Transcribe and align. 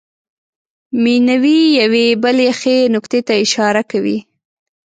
مینوي 1.03 1.61
یوې 1.81 2.05
بلې 2.23 2.49
ښې 2.59 2.77
نکتې 2.93 3.19
ته 3.27 3.33
اشاره 3.45 3.81
کوي. 3.91 4.17